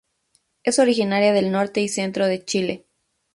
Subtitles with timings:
[0.63, 2.87] Es originaria del norte y centro de Chile.